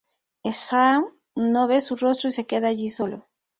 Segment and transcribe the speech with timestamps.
[0.51, 1.05] Strahm
[1.51, 3.27] no ve su rostro y se queda allí solo.